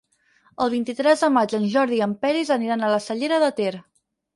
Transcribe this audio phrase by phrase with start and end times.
[0.65, 3.75] El vint-i-tres de maig en Jordi i en Peris aniran a la Cellera de Ter.